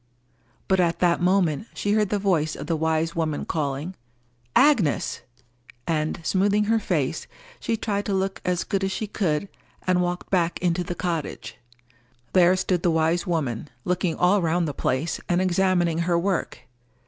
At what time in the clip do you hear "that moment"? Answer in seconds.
0.97-1.67